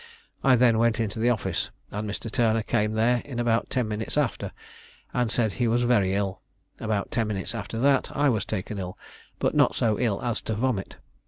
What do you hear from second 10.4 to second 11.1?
to vomit.